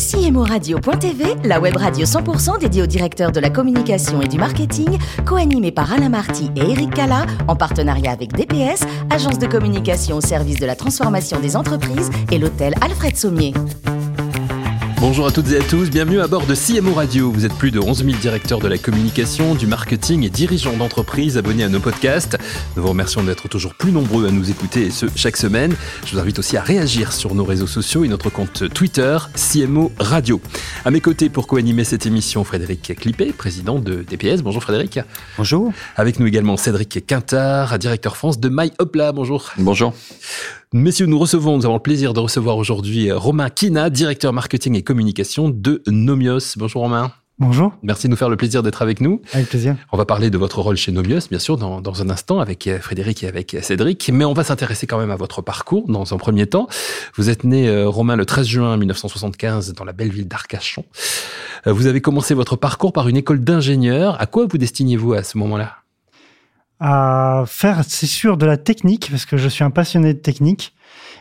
CMORadio.tv, 0.00 1.36
la 1.44 1.60
web 1.60 1.76
radio 1.76 2.06
100% 2.06 2.58
dédiée 2.58 2.82
aux 2.82 2.86
directeurs 2.86 3.32
de 3.32 3.40
la 3.40 3.50
communication 3.50 4.20
et 4.20 4.28
du 4.28 4.38
marketing, 4.38 4.98
co-animée 5.26 5.72
par 5.72 5.92
Alain 5.92 6.08
Marty 6.08 6.50
et 6.56 6.70
Eric 6.70 6.94
Cala, 6.94 7.26
en 7.48 7.56
partenariat 7.56 8.12
avec 8.12 8.32
DPS, 8.32 8.82
agence 9.10 9.38
de 9.38 9.46
communication 9.46 10.16
au 10.16 10.20
service 10.20 10.58
de 10.58 10.66
la 10.66 10.74
transformation 10.74 11.38
des 11.38 11.56
entreprises 11.56 12.10
et 12.32 12.38
l'hôtel 12.38 12.74
Alfred 12.80 13.16
Sommier. 13.16 13.52
Bonjour 15.00 15.26
à 15.26 15.30
toutes 15.30 15.50
et 15.50 15.56
à 15.56 15.62
tous, 15.62 15.88
bienvenue 15.88 16.20
à 16.20 16.28
bord 16.28 16.44
de 16.44 16.54
CMO 16.54 16.92
Radio. 16.92 17.32
Vous 17.32 17.46
êtes 17.46 17.54
plus 17.54 17.70
de 17.70 17.80
11 17.80 18.04
000 18.04 18.18
directeurs 18.18 18.58
de 18.58 18.68
la 18.68 18.76
communication, 18.76 19.54
du 19.54 19.66
marketing 19.66 20.24
et 20.24 20.28
dirigeants 20.28 20.76
d'entreprises 20.76 21.38
abonnés 21.38 21.64
à 21.64 21.70
nos 21.70 21.80
podcasts. 21.80 22.36
Nous 22.76 22.82
vous 22.82 22.90
remercions 22.90 23.22
d'être 23.22 23.48
toujours 23.48 23.74
plus 23.74 23.92
nombreux 23.92 24.28
à 24.28 24.30
nous 24.30 24.50
écouter 24.50 24.82
et 24.82 24.90
ce 24.90 25.06
chaque 25.16 25.38
semaine. 25.38 25.74
Je 26.04 26.12
vous 26.12 26.20
invite 26.20 26.38
aussi 26.38 26.58
à 26.58 26.62
réagir 26.62 27.14
sur 27.14 27.34
nos 27.34 27.44
réseaux 27.44 27.66
sociaux 27.66 28.04
et 28.04 28.08
notre 28.08 28.28
compte 28.28 28.68
Twitter 28.74 29.16
CMO 29.36 29.90
Radio. 29.98 30.38
À 30.84 30.90
mes 30.90 31.00
côtés 31.00 31.30
pour 31.30 31.46
co-animer 31.46 31.84
cette 31.84 32.04
émission, 32.04 32.44
Frédéric 32.44 32.94
Clippé, 32.94 33.32
président 33.32 33.78
de 33.78 34.02
DPS. 34.02 34.42
Bonjour 34.42 34.62
Frédéric. 34.62 35.00
Bonjour. 35.38 35.72
Avec 35.96 36.20
nous 36.20 36.26
également 36.26 36.58
Cédric 36.58 37.06
Quintard, 37.06 37.78
directeur 37.78 38.18
France 38.18 38.38
de 38.38 38.50
My 38.52 38.70
Hopla. 38.78 39.12
Bonjour. 39.12 39.50
Bonjour. 39.56 39.94
Messieurs, 40.72 41.06
nous 41.06 41.18
recevons, 41.18 41.56
nous 41.56 41.64
avons 41.64 41.74
le 41.74 41.80
plaisir 41.80 42.12
de 42.12 42.20
recevoir 42.20 42.56
aujourd'hui 42.56 43.10
Romain 43.10 43.50
Kina, 43.50 43.90
directeur 43.90 44.32
marketing 44.32 44.76
et 44.76 44.82
communication 44.82 45.48
de 45.48 45.82
Nomios. 45.88 46.54
Bonjour 46.56 46.82
Romain. 46.82 47.10
Bonjour. 47.40 47.72
Merci 47.82 48.06
de 48.06 48.12
nous 48.12 48.16
faire 48.16 48.28
le 48.28 48.36
plaisir 48.36 48.62
d'être 48.62 48.80
avec 48.80 49.00
nous. 49.00 49.20
Avec 49.32 49.48
plaisir. 49.48 49.74
On 49.90 49.96
va 49.96 50.04
parler 50.04 50.30
de 50.30 50.38
votre 50.38 50.60
rôle 50.60 50.76
chez 50.76 50.92
Nomios, 50.92 51.26
bien 51.28 51.40
sûr, 51.40 51.56
dans, 51.56 51.80
dans 51.80 52.02
un 52.02 52.08
instant, 52.08 52.38
avec 52.38 52.70
Frédéric 52.80 53.24
et 53.24 53.26
avec 53.26 53.56
Cédric. 53.62 54.12
Mais 54.14 54.24
on 54.24 54.32
va 54.32 54.44
s'intéresser 54.44 54.86
quand 54.86 54.98
même 54.98 55.10
à 55.10 55.16
votre 55.16 55.42
parcours 55.42 55.88
dans 55.88 56.14
un 56.14 56.18
premier 56.18 56.46
temps. 56.46 56.68
Vous 57.16 57.30
êtes 57.30 57.42
né, 57.42 57.68
euh, 57.68 57.88
Romain, 57.88 58.14
le 58.14 58.24
13 58.24 58.46
juin 58.46 58.76
1975 58.76 59.72
dans 59.72 59.84
la 59.84 59.92
belle 59.92 60.12
ville 60.12 60.28
d'Arcachon. 60.28 60.84
Euh, 61.66 61.72
vous 61.72 61.88
avez 61.88 62.00
commencé 62.00 62.32
votre 62.32 62.54
parcours 62.54 62.92
par 62.92 63.08
une 63.08 63.16
école 63.16 63.40
d'ingénieur. 63.40 64.20
À 64.20 64.26
quoi 64.26 64.46
vous 64.48 64.56
destiniez-vous 64.56 65.14
à 65.14 65.24
ce 65.24 65.36
moment-là? 65.38 65.78
À 66.80 67.44
faire, 67.46 67.84
c'est 67.86 68.06
sûr, 68.06 68.36
de 68.36 68.46
la 68.46 68.56
technique, 68.56 69.08
parce 69.10 69.26
que 69.26 69.36
je 69.36 69.48
suis 69.48 69.62
un 69.64 69.70
passionné 69.70 70.14
de 70.14 70.18
technique, 70.18 70.74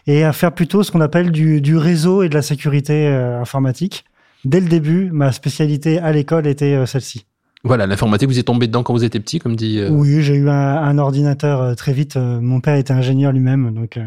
et 0.07 0.23
à 0.23 0.31
faire 0.31 0.53
plutôt 0.53 0.83
ce 0.83 0.91
qu'on 0.91 1.01
appelle 1.01 1.31
du, 1.31 1.61
du, 1.61 1.75
réseau 1.75 2.23
et 2.23 2.29
de 2.29 2.33
la 2.33 2.41
sécurité 2.41 3.07
euh, 3.07 3.41
informatique. 3.41 4.05
Dès 4.45 4.61
le 4.61 4.69
début, 4.69 5.09
ma 5.11 5.33
spécialité 5.33 5.99
à 5.99 6.13
l'école 6.13 6.47
était 6.47 6.73
euh, 6.73 6.85
celle-ci. 6.85 7.25
Voilà, 7.65 7.85
l'informatique, 7.87 8.29
vous 8.29 8.39
êtes 8.39 8.45
tombé 8.45 8.67
dedans 8.67 8.83
quand 8.83 8.93
vous 8.93 9.03
étiez 9.03 9.19
petit, 9.19 9.39
comme 9.39 9.57
dit. 9.57 9.79
Euh... 9.79 9.89
Oui, 9.89 10.21
j'ai 10.21 10.35
eu 10.35 10.49
un, 10.49 10.53
un 10.53 10.97
ordinateur 10.97 11.75
très 11.75 11.91
vite. 11.91 12.15
Mon 12.15 12.61
père 12.61 12.75
était 12.75 12.93
ingénieur 12.93 13.33
lui-même, 13.33 13.73
donc 13.73 13.99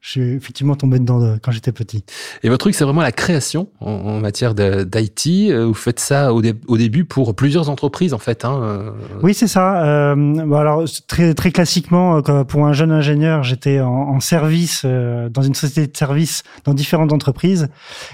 je 0.00 0.10
suis 0.10 0.20
effectivement 0.20 0.76
tombé 0.76 0.98
dedans 0.98 1.18
de, 1.18 1.38
quand 1.42 1.50
j'étais 1.50 1.72
petit. 1.72 2.04
Et 2.42 2.48
votre 2.48 2.60
truc, 2.60 2.74
c'est 2.74 2.84
vraiment 2.84 3.02
la 3.02 3.12
création 3.12 3.68
en, 3.80 3.90
en 3.90 4.20
matière 4.20 4.54
d'IT. 4.54 5.52
Vous 5.52 5.74
faites 5.74 5.98
ça 5.98 6.32
au, 6.32 6.42
dé, 6.42 6.54
au, 6.68 6.76
début 6.76 7.04
pour 7.04 7.34
plusieurs 7.34 7.70
entreprises, 7.70 8.14
en 8.14 8.18
fait. 8.18 8.44
Hein. 8.44 8.94
Oui, 9.22 9.34
c'est 9.34 9.48
ça. 9.48 9.84
Euh, 9.84 10.14
bon 10.14 10.56
alors, 10.56 10.84
très, 11.08 11.34
très 11.34 11.50
classiquement, 11.50 12.22
pour 12.22 12.66
un 12.66 12.72
jeune 12.72 12.92
ingénieur, 12.92 13.42
j'étais 13.42 13.80
en, 13.80 13.92
en, 13.92 14.20
service 14.20 14.82
euh, 14.84 15.28
dans 15.28 15.42
une 15.42 15.54
société 15.54 15.90
de 15.90 15.96
service 15.96 16.42
dans 16.64 16.74
différentes 16.74 17.12
entreprises. 17.12 17.68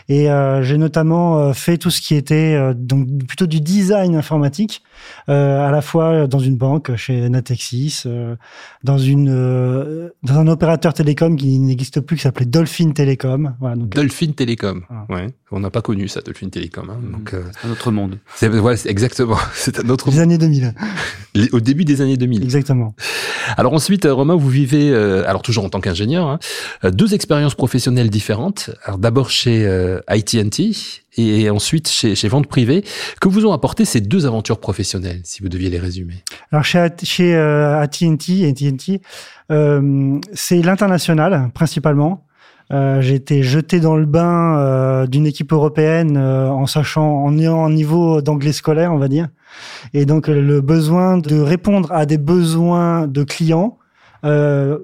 Et 0.08 0.30
euh, 0.30 0.62
j'ai 0.62 0.78
notamment 0.78 1.52
fait 1.52 1.76
tout 1.78 1.90
ce 1.90 2.00
qui 2.00 2.14
était 2.14 2.58
donc 2.74 3.06
plutôt 3.26 3.46
du 3.46 3.60
design 3.60 4.16
informatique, 4.16 4.82
à 5.28 5.70
la 5.70 5.82
fois 5.82 6.26
dans 6.26 6.38
une 6.38 6.56
banque, 6.56 6.94
chez 6.96 7.28
Natexis, 7.28 8.04
dans, 8.82 8.98
une, 8.98 10.10
dans 10.22 10.38
un 10.38 10.46
opérateur 10.48 10.94
télécom 10.94 11.36
qui 11.36 11.58
n'existe 11.58 12.00
plus, 12.00 12.16
qui 12.16 12.22
s'appelait 12.22 12.46
Dolphin 12.46 12.92
Telecom. 12.92 13.54
Voilà, 13.60 13.76
donc, 13.76 13.90
Dolphin 13.90 14.32
Telecom, 14.32 14.82
ouais. 15.08 15.28
On 15.54 15.60
n'a 15.60 15.70
pas 15.70 15.82
connu 15.82 16.08
ça, 16.08 16.22
Dolphin 16.22 16.48
Telecom. 16.48 16.88
Hein, 16.88 16.98
donc, 17.12 17.34
euh, 17.34 17.42
c'est 17.52 17.68
un 17.68 17.70
autre 17.70 17.90
monde. 17.90 18.18
C'est 18.34 18.48
ouais, 18.48 18.74
exactement. 18.86 19.36
C'est 19.54 19.78
un 19.80 19.88
autre. 19.90 20.10
Les 20.10 20.20
années 20.20 20.38
2000. 20.38 20.74
Les, 21.34 21.50
au 21.52 21.60
début 21.60 21.84
des 21.84 22.00
années 22.00 22.16
2000. 22.16 22.42
Exactement. 22.42 22.94
Alors 23.56 23.74
ensuite, 23.74 24.06
Romain, 24.10 24.34
vous 24.34 24.48
vivez, 24.48 24.90
euh, 24.90 25.28
alors 25.28 25.42
toujours 25.42 25.64
en 25.64 25.68
tant 25.68 25.80
qu'ingénieur, 25.80 26.26
hein, 26.26 26.38
deux 26.90 27.12
expériences 27.14 27.54
professionnelles 27.54 28.08
différentes. 28.08 28.70
Alors 28.84 28.98
d'abord 28.98 29.30
chez 29.30 29.66
euh, 29.66 30.00
AT&T 30.06 30.72
et 31.16 31.50
ensuite 31.50 31.88
chez, 31.88 32.14
chez 32.14 32.28
Vente 32.28 32.46
Privée. 32.46 32.84
Que 33.20 33.28
vous 33.28 33.46
ont 33.46 33.52
apporté 33.52 33.84
ces 33.84 34.00
deux 34.00 34.26
aventures 34.26 34.60
professionnelles, 34.60 35.20
si 35.24 35.42
vous 35.42 35.48
deviez 35.48 35.70
les 35.70 35.78
résumer 35.78 36.24
Alors 36.50 36.64
chez, 36.64 36.88
chez 37.02 37.34
euh, 37.34 37.80
AT&T, 37.80 38.46
AT&T, 38.46 39.00
euh, 39.50 40.18
c'est 40.32 40.62
l'international 40.62 41.50
principalement. 41.54 42.26
Euh, 42.72 43.02
j'ai 43.02 43.14
été 43.14 43.42
jeté 43.42 43.80
dans 43.80 43.96
le 43.96 44.06
bain 44.06 44.58
euh, 44.58 45.06
d'une 45.06 45.26
équipe 45.26 45.52
européenne 45.52 46.16
euh, 46.16 46.48
en 46.48 46.66
sachant, 46.66 47.22
en 47.22 47.36
ayant 47.38 47.64
un 47.64 47.70
niveau 47.70 48.22
d'anglais 48.22 48.52
scolaire, 48.52 48.92
on 48.92 48.98
va 48.98 49.08
dire. 49.08 49.28
Et 49.92 50.06
donc 50.06 50.28
le 50.28 50.60
besoin 50.60 51.18
de 51.18 51.38
répondre 51.38 51.92
à 51.92 52.06
des 52.06 52.18
besoins 52.18 53.06
de 53.06 53.24
clients 53.24 53.78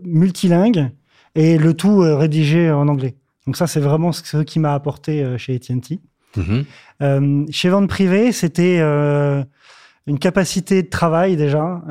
multilingues 0.02 0.90
et 1.36 1.58
le 1.58 1.72
tout 1.72 1.98
rédigé 1.98 2.72
en 2.72 2.88
anglais. 2.88 3.14
Donc 3.46 3.56
ça, 3.56 3.68
c'est 3.68 3.80
vraiment 3.80 4.10
ce 4.10 4.42
qui 4.42 4.58
m'a 4.58 4.74
apporté 4.74 5.24
chez 5.38 5.54
AT&T. 5.54 6.00
Mmh. 6.36 7.50
chez 7.50 7.68
Vente 7.68 7.88
Privée, 7.88 8.32
c'était 8.32 8.80
une 8.80 10.18
capacité 10.20 10.82
de 10.82 10.88
travail 10.88 11.36
déjà, 11.36 11.82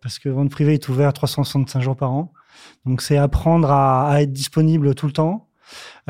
parce 0.00 0.18
que 0.18 0.28
Vente 0.28 0.50
Privée 0.50 0.74
est 0.74 0.88
ouvert 0.88 1.12
365 1.12 1.80
jours 1.80 1.96
par 1.96 2.12
an. 2.12 2.32
Donc 2.86 3.02
c'est 3.02 3.16
apprendre 3.16 3.70
à, 3.70 4.22
être 4.22 4.32
disponible 4.32 4.94
tout 4.94 5.06
le 5.06 5.12
temps. 5.12 5.48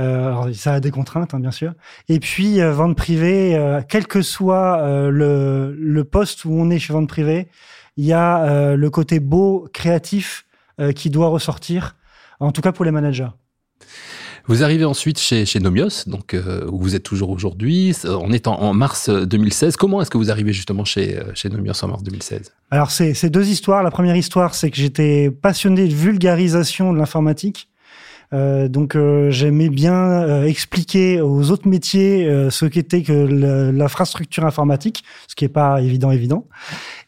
Euh, 0.00 0.28
alors 0.28 0.48
ça 0.54 0.74
a 0.74 0.80
des 0.80 0.90
contraintes, 0.90 1.34
hein, 1.34 1.40
bien 1.40 1.50
sûr. 1.50 1.74
Et 2.08 2.18
puis 2.18 2.60
euh, 2.60 2.72
vente 2.72 2.96
privée, 2.96 3.54
euh, 3.54 3.80
quel 3.86 4.06
que 4.06 4.22
soit 4.22 4.80
euh, 4.80 5.10
le, 5.10 6.04
poste 6.04 6.44
où 6.44 6.52
on 6.52 6.70
est 6.70 6.78
chez 6.78 6.92
vente 6.92 7.08
privée, 7.08 7.48
il 7.96 8.04
y 8.04 8.12
a 8.12 8.42
euh, 8.44 8.76
le 8.76 8.90
côté 8.90 9.20
beau, 9.20 9.68
créatif 9.72 10.46
qui 10.96 11.10
doit 11.10 11.28
ressortir. 11.28 11.94
En 12.40 12.50
tout 12.50 12.60
cas 12.60 12.72
pour 12.72 12.84
les 12.84 12.90
managers. 12.90 13.28
Vous 14.46 14.62
arrivez 14.62 14.84
ensuite 14.84 15.18
chez, 15.18 15.46
chez 15.46 15.60
Nomios, 15.60 16.04
donc 16.06 16.34
euh, 16.34 16.66
où 16.70 16.78
vous 16.78 16.94
êtes 16.94 17.02
toujours 17.02 17.30
aujourd'hui. 17.30 17.94
On 18.04 18.32
est 18.32 18.46
en, 18.46 18.72
mars 18.74 19.08
2016. 19.08 19.76
Comment 19.76 20.02
est-ce 20.02 20.10
que 20.10 20.18
vous 20.18 20.30
arrivez 20.30 20.52
justement 20.52 20.84
chez, 20.84 21.20
chez 21.34 21.48
Nomios 21.48 21.82
en 21.82 21.88
mars 21.88 22.02
2016 22.02 22.52
Alors 22.70 22.90
c'est 22.90 23.30
deux 23.30 23.48
histoires. 23.48 23.82
La 23.82 23.90
première 23.90 24.16
histoire, 24.16 24.54
c'est 24.54 24.70
que 24.70 24.76
j'étais 24.76 25.30
passionné 25.30 25.86
de 25.86 25.94
vulgarisation 25.94 26.92
de 26.92 26.98
l'informatique. 26.98 27.68
Euh, 28.32 28.68
donc 28.68 28.96
euh, 28.96 29.30
j'aimais 29.30 29.68
bien 29.68 29.94
euh, 29.94 30.44
expliquer 30.44 31.20
aux 31.20 31.50
autres 31.50 31.68
métiers 31.68 32.26
euh, 32.26 32.48
ce 32.48 32.64
qu'était 32.64 33.02
que 33.02 33.12
l'infrastructure 33.12 34.46
informatique, 34.46 35.04
ce 35.28 35.34
qui 35.34 35.44
est 35.44 35.50
pas 35.50 35.82
évident 35.82 36.10
évident. 36.10 36.46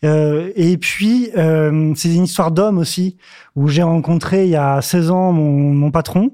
Euh, 0.04 0.50
et 0.56 0.76
puis 0.78 1.30
c'est 1.34 2.14
une 2.14 2.24
histoire 2.24 2.50
d'homme 2.50 2.78
aussi 2.78 3.16
où 3.56 3.68
j'ai 3.68 3.82
rencontré 3.82 4.44
il 4.44 4.50
y 4.50 4.56
a 4.56 4.80
16 4.80 5.10
ans 5.10 5.32
mon, 5.32 5.72
mon 5.72 5.90
patron. 5.90 6.32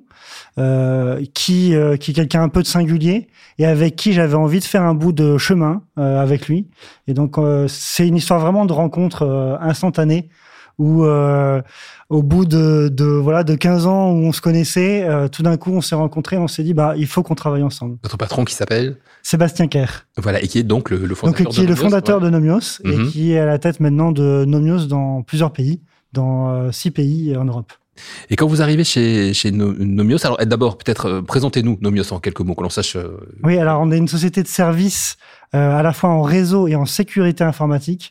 qui, 1.34 1.74
qui 2.00 2.10
est 2.10 2.14
quelqu'un 2.14 2.42
un 2.42 2.48
peu 2.48 2.62
de 2.62 2.66
singulier 2.66 3.28
et 3.58 3.66
avec 3.66 3.96
qui 3.96 4.12
j'avais 4.12 4.34
envie 4.34 4.58
de 4.58 4.64
faire 4.64 4.82
un 4.82 4.94
bout 4.94 5.12
de 5.12 5.38
chemin 5.38 5.82
avec 5.96 6.48
lui. 6.48 6.68
Et 7.06 7.14
donc 7.14 7.36
c'est 7.68 8.06
une 8.06 8.16
histoire 8.16 8.40
vraiment 8.40 8.66
de 8.66 8.72
rencontre 8.72 9.58
instantanée 9.60 10.28
où 10.80 11.04
euh, 11.04 11.60
au 12.08 12.22
bout 12.22 12.46
de, 12.46 12.88
de, 12.88 13.04
voilà 13.04 13.44
de 13.44 13.54
15 13.54 13.86
ans 13.86 14.12
où 14.12 14.24
on 14.24 14.32
se 14.32 14.40
connaissait, 14.40 15.04
euh, 15.06 15.28
tout 15.28 15.42
d'un 15.42 15.58
coup 15.58 15.72
on 15.72 15.82
s'est 15.82 15.94
rencontrés, 15.94 16.38
on 16.38 16.48
s'est 16.48 16.62
dit 16.62 16.72
bah 16.72 16.94
il 16.96 17.06
faut 17.06 17.22
qu'on 17.22 17.34
travaille 17.34 17.62
ensemble. 17.62 17.98
Votre 18.02 18.16
patron 18.16 18.46
qui 18.46 18.54
s'appelle 18.54 18.96
Sébastien 19.22 19.68
Kerr. 19.68 20.06
Voilà 20.16 20.42
et 20.42 20.48
qui 20.48 20.58
est 20.58 20.62
donc 20.62 20.88
le, 20.88 20.96
le 20.96 21.14
fondateur 21.14 21.44
donc, 21.44 21.52
qui 21.54 21.60
de 21.60 21.66
est 21.66 21.68
le 21.68 21.74
fondateur 21.74 22.18
ouais. 22.18 22.24
de 22.24 22.30
Nomios 22.30 22.80
et 22.84 22.88
mm 22.88 22.92
-hmm. 22.92 23.10
qui 23.10 23.32
est 23.32 23.38
à 23.38 23.44
la 23.44 23.58
tête 23.58 23.78
maintenant 23.78 24.10
de 24.10 24.46
Nomios 24.46 24.86
dans 24.86 25.22
plusieurs 25.22 25.52
pays, 25.52 25.82
dans 26.14 26.48
euh, 26.48 26.72
six 26.72 26.90
pays 26.90 27.36
en 27.36 27.44
Europe. 27.44 27.72
Et 28.30 28.36
quand 28.36 28.48
vous 28.52 28.62
arrivez 28.62 28.84
chez, 28.84 29.34
chez 29.34 29.50
Nomios, 29.98 30.24
alors 30.26 30.38
d'abord 30.54 30.78
peut-être 30.80 31.20
présentez-nous 31.32 31.76
Nomios 31.82 32.10
en 32.14 32.18
quelques 32.24 32.44
mots, 32.46 32.54
que 32.58 32.62
l'on 32.62 32.70
sache. 32.70 32.96
Oui, 33.46 33.58
alors 33.58 33.78
on 33.84 33.90
est 33.92 33.98
une 34.04 34.12
société 34.16 34.42
de 34.42 34.48
services 34.48 35.06
euh, 35.54 35.80
à 35.80 35.82
la 35.82 35.92
fois 35.92 36.10
en 36.18 36.22
réseau 36.22 36.62
et 36.70 36.76
en 36.82 36.86
sécurité 36.86 37.44
informatique. 37.44 38.04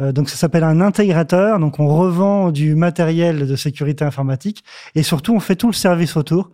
Euh, 0.00 0.12
donc 0.12 0.28
ça 0.28 0.36
s'appelle 0.36 0.64
un 0.64 0.80
intégrateur. 0.80 1.58
Donc 1.58 1.78
on 1.80 1.88
revend 1.88 2.50
du 2.50 2.74
matériel 2.74 3.46
de 3.46 3.56
sécurité 3.56 4.04
informatique 4.04 4.64
et 4.94 5.02
surtout 5.02 5.34
on 5.34 5.40
fait 5.40 5.56
tout 5.56 5.68
le 5.68 5.72
service 5.74 6.16
autour. 6.16 6.50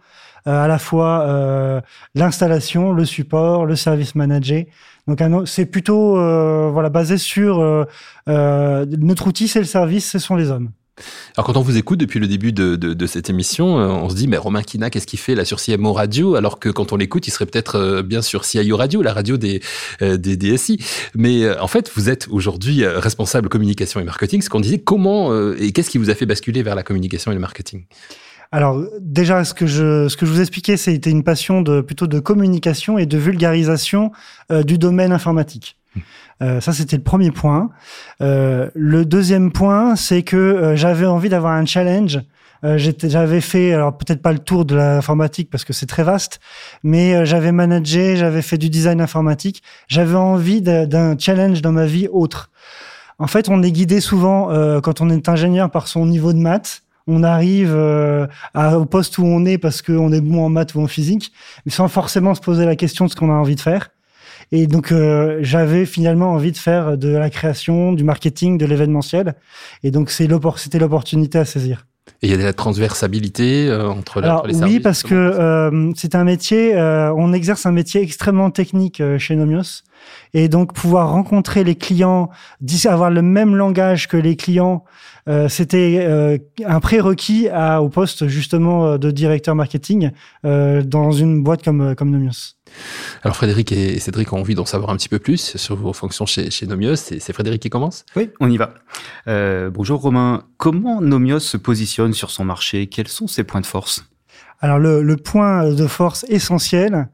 Euh, 0.49 0.65
à 0.65 0.67
la 0.67 0.79
fois 0.79 1.21
euh, 1.21 1.81
l'installation, 2.17 2.93
le 2.93 3.05
support, 3.05 3.65
le 3.65 3.77
service 3.77 4.17
manager. 4.17 4.65
Donc 5.07 5.21
c'est 5.47 5.67
plutôt 5.67 6.19
euh, 6.19 6.69
voilà 6.73 6.89
basé 6.89 7.17
sur 7.17 7.61
euh, 7.61 8.87
notre 8.99 9.29
outil, 9.29 9.47
c'est 9.47 9.61
le 9.61 9.65
service, 9.65 10.11
ce 10.11 10.19
sont 10.19 10.35
les 10.35 10.51
hommes. 10.51 10.71
Alors 11.37 11.47
quand 11.47 11.57
on 11.57 11.63
vous 11.63 11.77
écoute 11.77 11.99
depuis 11.99 12.21
le 12.21 12.27
début 12.27 12.53
de, 12.53 13.07
cette 13.07 13.31
émission, 13.31 13.77
on 13.77 14.09
se 14.09 14.15
dit 14.15 14.29
mais 14.29 14.37
Romain 14.37 14.63
Kina, 14.63 14.91
qu'est-ce 14.91 15.07
qu'il 15.07 15.19
fait 15.19 15.35
là 15.35 15.45
sur 15.45 15.61
CMO 15.61 15.93
Radio? 15.93 16.35
Alors 16.35 16.59
que 16.59 16.69
quand 16.69 16.93
on 16.93 16.97
l'écoute, 16.97 17.27
il 17.27 17.31
serait 17.31 17.47
peut-être 17.47 18.03
bien 18.03 18.23
sur 18.23 18.45
CIO 18.45 18.77
Radio, 18.77 19.03
la 19.03 19.13
radio 19.13 19.37
des, 19.37 19.61
des 20.01 20.37
DSI. 20.37 20.79
Mais 21.15 21.51
en 21.59 21.69
fait, 21.69 21.91
vous 21.95 22.09
êtes 22.09 22.29
aujourd'hui 22.31 22.87
responsable 22.87 23.49
communication 23.49 24.01
et 24.01 24.05
marketing. 24.05 24.43
Ce 24.43 24.49
qu'on 24.49 24.61
disait, 24.61 24.79
comment 24.79 25.53
et 25.55 25.73
qu'est-ce 25.73 25.91
qui 25.91 25.99
vous 25.99 26.11
a 26.11 26.15
fait 26.15 26.27
basculer 26.27 26.63
vers 26.63 26.75
la 26.75 26.83
communication 26.83 27.33
et 27.33 27.35
le 27.35 27.41
marketing? 27.41 27.85
Alors 28.53 28.85
déjà, 29.01 29.45
ce 29.45 29.55
que 29.55 29.67
je 29.67 30.09
ce 30.09 30.17
que 30.17 30.27
je 30.27 30.31
vous 30.31 30.41
expliquais, 30.41 30.77
c'était 30.77 31.11
une 31.11 31.25
passion 31.25 31.65
plutôt 31.83 32.07
de 32.07 32.21
communication 32.21 32.99
et 32.99 33.07
de 33.07 33.17
vulgarisation 33.17 34.13
euh, 34.51 34.63
du 34.63 34.77
domaine 34.77 35.11
informatique. 35.11 35.79
Euh, 36.41 36.61
ça, 36.61 36.73
c'était 36.73 36.97
le 36.97 37.03
premier 37.03 37.31
point. 37.31 37.71
Euh, 38.21 38.69
le 38.75 39.05
deuxième 39.05 39.53
point, 39.53 39.97
c'est 39.97 40.23
que 40.23 40.37
euh, 40.37 40.77
j'avais 40.77 41.07
envie 41.07 41.29
d'avoir 41.29 41.53
un 41.53 41.67
challenge. 41.67 42.21
Euh, 42.65 42.79
j'avais 42.79 43.41
fait, 43.41 43.73
alors 43.73 43.97
peut-être 43.97 44.23
pas 44.23 44.33
le 44.33 44.39
tour 44.39 44.65
de 44.65 44.77
l'informatique 44.77 45.51
parce 45.51 45.65
que 45.65 45.73
c'est 45.73 45.87
très 45.87 46.05
vaste, 46.05 46.41
mais 46.85 47.27
j'avais 47.27 47.51
managé, 47.51 48.17
j'avais 48.17 48.43
fait 48.43 48.59
du 48.59 48.71
design 48.71 49.01
informatique. 49.01 49.63
J'avais 49.89 50.15
envie 50.15 50.63
d'un 50.63 51.19
challenge 51.19 51.61
dans 51.61 51.73
ma 51.73 51.87
vie 51.87 52.09
autre. 52.13 52.51
En 53.19 53.27
fait, 53.27 53.49
on 53.49 53.63
est 53.63 53.73
guidé 53.73 54.01
souvent 54.01 54.49
quand 54.81 55.01
on 55.01 55.11
est 55.11 55.29
ingénieur 55.29 55.71
par 55.71 55.89
son 55.89 56.07
niveau 56.07 56.33
de 56.33 56.39
maths 56.39 56.83
on 57.07 57.23
arrive 57.23 57.73
euh, 57.75 58.27
au 58.55 58.85
poste 58.85 59.19
où 59.19 59.25
on 59.25 59.45
est 59.45 59.59
parce 59.59 59.83
qu'on 59.83 60.13
est 60.13 60.21
bon 60.21 60.45
en 60.45 60.49
maths 60.49 60.75
ou 60.75 60.81
en 60.81 60.87
physique, 60.87 61.33
mais 61.67 61.73
sans 61.73 61.89
forcément 61.89 62.35
se 62.35 62.41
poser 62.41 62.65
la 62.65 62.77
question 62.77 63.07
de 63.07 63.11
ce 63.11 63.17
qu'on 63.17 63.31
a 63.31 63.35
envie 63.35 63.57
de 63.57 63.61
faire. 63.61 63.91
Et 64.53 64.67
donc 64.67 64.93
euh, 64.93 65.39
j'avais 65.41 65.87
finalement 65.87 66.33
envie 66.33 66.53
de 66.53 66.59
faire 66.59 66.97
de 66.97 67.09
la 67.09 67.31
création, 67.31 67.93
du 67.93 68.05
marketing, 68.05 68.59
de 68.59 68.67
l'événementiel. 68.67 69.35
Et 69.83 69.91
donc 69.91 70.11
c'était 70.11 70.79
l'opportunité 70.79 71.39
à 71.39 71.45
saisir. 71.45 71.87
Et 72.21 72.27
il 72.27 72.31
y 72.31 72.35
a 72.35 72.37
de 72.37 72.43
la 72.43 72.53
transversabilité 72.53 73.69
euh, 73.69 73.89
entre, 73.89 74.23
Alors, 74.23 74.47
les 74.47 74.63
Oui, 74.63 74.79
parce 74.79 75.03
que 75.03 75.93
c'est 75.97 76.15
un 76.15 76.25
métier, 76.25 76.77
on 76.77 77.33
exerce 77.33 77.67
un 77.67 77.73
métier 77.73 78.03
extrêmement 78.03 78.51
technique 78.51 79.03
chez 79.19 79.35
Nomios. 79.35 79.83
Et 80.35 80.49
donc 80.49 80.73
pouvoir 80.73 81.11
rencontrer 81.11 81.65
les 81.65 81.75
clients, 81.75 82.31
avoir 82.85 83.11
le 83.11 83.23
même 83.23 83.57
langage 83.57 84.09
que 84.09 84.17
les 84.17 84.37
clients, 84.37 84.85
euh, 85.29 85.49
c'était 85.49 85.99
euh, 86.01 86.39
un 86.65 86.81
prérequis 86.81 87.49
au 87.81 87.89
poste 87.89 88.27
justement 88.27 88.87
euh, 88.87 88.99
de 88.99 89.11
directeur 89.11 89.55
marketing 89.55 90.11
dans 90.43 91.13
une 91.13 91.43
boîte 91.43 91.63
comme, 91.63 91.95
comme 91.95 92.11
Nomios. 92.11 92.57
Alors 93.23 93.37
Frédéric 93.37 93.73
et 93.73 93.99
Cédric 93.99 94.33
ont 94.33 94.41
envie 94.41 94.55
d'en 94.55 94.67
savoir 94.67 94.91
un 94.91 94.97
petit 94.97 95.09
peu 95.09 95.19
plus 95.19 95.57
sur 95.57 95.77
vos 95.77 95.93
fonctions 95.93 96.27
chez, 96.27 96.51
chez 96.51 96.67
Nomios. 96.67 96.97
C'est 96.97 97.33
Frédéric 97.33 97.63
qui 97.63 97.71
commence? 97.71 98.05
Oui, 98.17 98.31
on 98.41 98.51
y 98.51 98.57
va. 98.57 98.75
bonjour 99.71 100.01
Romain. 100.01 100.45
Comment 100.57 101.01
Nomios 101.01 101.41
se 101.41 101.57
positionne 101.57 102.13
sur 102.13 102.31
son 102.31 102.45
marché? 102.45 102.87
Quels 102.87 103.09
sont 103.09 103.27
ses 103.27 103.45
points 103.45 103.61
de 103.61 103.67
force? 103.67 104.05
Alors 104.61 104.79
le, 104.79 105.03
le, 105.03 105.17
point 105.17 105.73
de 105.73 105.87
force 105.87 106.25
essentiel, 106.29 107.09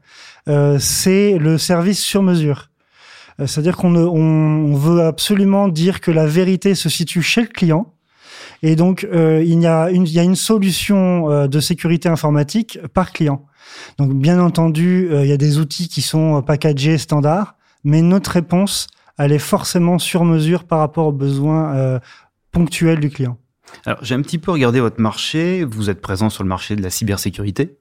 c'est 0.79 1.37
le 1.37 1.57
service 1.57 1.99
sur 1.99 2.23
mesure. 2.23 2.69
C'est-à-dire 3.39 3.77
qu'on 3.77 3.95
on 3.95 4.75
veut 4.75 5.03
absolument 5.03 5.67
dire 5.67 6.01
que 6.01 6.11
la 6.11 6.25
vérité 6.25 6.75
se 6.75 6.89
situe 6.89 7.21
chez 7.21 7.41
le 7.41 7.47
client 7.47 7.93
et 8.61 8.75
donc, 8.75 9.07
euh, 9.11 9.41
il, 9.43 9.61
y 9.61 9.67
a 9.67 9.89
une, 9.89 10.03
il 10.03 10.11
y 10.11 10.19
a 10.19 10.23
une 10.23 10.35
solution 10.35 11.31
euh, 11.31 11.47
de 11.47 11.59
sécurité 11.59 12.09
informatique 12.09 12.79
par 12.93 13.11
client. 13.11 13.45
Donc, 13.97 14.13
bien 14.13 14.39
entendu, 14.39 15.09
euh, 15.11 15.23
il 15.23 15.29
y 15.29 15.33
a 15.33 15.37
des 15.37 15.57
outils 15.59 15.87
qui 15.87 16.01
sont 16.01 16.41
packagés 16.41 16.97
standards, 16.97 17.55
mais 17.83 18.01
notre 18.01 18.31
réponse, 18.31 18.87
elle 19.17 19.31
est 19.31 19.39
forcément 19.39 19.99
sur 19.99 20.25
mesure 20.25 20.63
par 20.63 20.79
rapport 20.79 21.07
aux 21.07 21.13
besoins 21.13 21.99
ponctuels 22.51 22.99
du 22.99 23.09
client. 23.09 23.37
Alors, 23.85 23.99
j'ai 24.03 24.15
un 24.15 24.21
petit 24.21 24.37
peu 24.37 24.51
regardé 24.51 24.79
votre 24.79 24.99
marché. 24.99 25.63
Vous 25.63 25.89
êtes 25.89 26.01
présent 26.01 26.29
sur 26.29 26.43
le 26.43 26.49
marché 26.49 26.75
de 26.75 26.81
la 26.81 26.89
cybersécurité. 26.89 27.77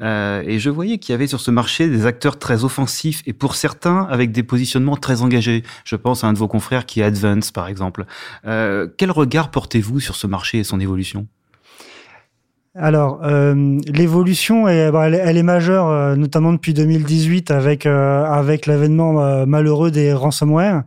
Euh, 0.00 0.42
et 0.46 0.58
je 0.58 0.70
voyais 0.70 0.98
qu'il 0.98 1.12
y 1.12 1.14
avait 1.14 1.26
sur 1.26 1.40
ce 1.40 1.50
marché 1.50 1.88
des 1.88 2.06
acteurs 2.06 2.38
très 2.38 2.64
offensifs 2.64 3.22
et 3.26 3.32
pour 3.32 3.54
certains 3.54 4.06
avec 4.10 4.32
des 4.32 4.42
positionnements 4.42 4.96
très 4.96 5.22
engagés. 5.22 5.62
Je 5.84 5.96
pense 5.96 6.24
à 6.24 6.28
un 6.28 6.32
de 6.32 6.38
vos 6.38 6.48
confrères 6.48 6.86
qui 6.86 7.00
est 7.00 7.04
Advance, 7.04 7.50
par 7.50 7.68
exemple. 7.68 8.04
Euh, 8.46 8.88
quel 8.96 9.10
regard 9.10 9.50
portez-vous 9.50 10.00
sur 10.00 10.16
ce 10.16 10.26
marché 10.26 10.58
et 10.58 10.64
son 10.64 10.80
évolution? 10.80 11.26
Alors, 12.74 13.20
euh, 13.22 13.78
l'évolution, 13.86 14.62
bah, 14.64 15.06
elle, 15.06 15.14
elle, 15.14 15.36
est 15.36 15.42
majeure, 15.42 15.88
euh, 15.88 16.16
notamment 16.16 16.54
depuis 16.54 16.72
2018 16.72 17.50
avec 17.50 17.84
euh, 17.84 18.24
avec 18.24 18.64
l'avènement 18.64 19.22
euh, 19.22 19.44
malheureux 19.44 19.90
des 19.90 20.14
ransomware. 20.14 20.84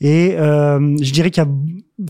Et 0.00 0.36
je 0.38 1.10
dirais 1.10 1.30
qu'il 1.30 1.42
y 1.42 1.46
a 1.46 1.50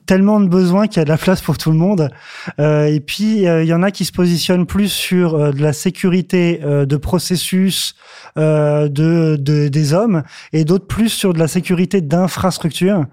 tellement 0.07 0.41
de 0.41 0.49
besoins 0.49 0.89
qu'il 0.89 0.99
y 0.99 1.01
a 1.01 1.05
de 1.05 1.09
la 1.09 1.17
place 1.17 1.41
pour 1.41 1.57
tout 1.57 1.71
le 1.71 1.77
monde. 1.77 2.11
et 2.59 3.01
puis, 3.07 3.43
il 3.45 3.65
y 3.65 3.73
en 3.73 3.85
a 3.85 3.93
qui 3.93 4.05
se 4.05 4.11
positionnent 4.11 4.67
plus 4.67 4.89
sur 4.89 5.55
de 5.55 5.63
la 5.63 5.73
sécurité 5.73 6.59
de 6.59 6.97
processus 6.97 7.95
de, 8.35 8.89
de, 8.89 9.69
des 9.69 9.95
hommes, 9.95 10.25
et 10.53 10.65
d'autres 10.65 10.89
plus 10.89 11.11
sur 11.11 11.33
de 11.33 11.39
la 11.39 11.47
sécurité 11.47 12.01
d'infrastructure. 12.01 13.05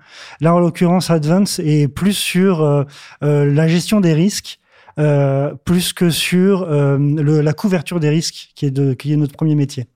Là, 0.41 0.55
en 0.55 0.59
l'occurrence, 0.59 1.11
Advance 1.11 1.59
est 1.59 1.87
plus 1.87 2.17
sur 2.17 2.87
la 3.21 3.67
gestion 3.67 4.01
des 4.01 4.13
risques 4.13 4.59
euh, 4.99 5.53
plus 5.65 5.93
que 5.93 6.09
sur 6.09 6.63
euh, 6.63 6.97
le, 6.97 7.41
la 7.41 7.53
couverture 7.53 7.99
des 7.99 8.09
risques, 8.09 8.51
qui 8.55 8.65
est, 8.65 8.71
de, 8.71 8.93
qui 8.93 9.13
est 9.13 9.17
notre 9.17 9.33
premier 9.33 9.55
métier. 9.55 9.87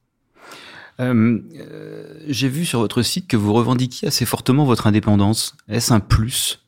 Euh, 1.00 1.40
J'ai 2.28 2.50
vu 2.50 2.66
sur 2.66 2.80
votre 2.80 3.04
site 3.04 3.28
que 3.28 3.38
vous 3.38 3.54
revendiquiez 3.54 4.08
assez 4.08 4.26
fortement 4.26 4.66
votre 4.66 4.88
indépendance. 4.88 5.56
Est-ce 5.70 5.94
un 5.94 6.00
plus? 6.00 6.64